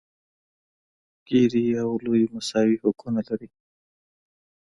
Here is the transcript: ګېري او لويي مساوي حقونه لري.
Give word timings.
ګېري 1.27 1.63
او 1.83 1.89
لويي 2.03 2.25
مساوي 2.33 2.75
حقونه 2.83 3.21
لري. 3.27 3.49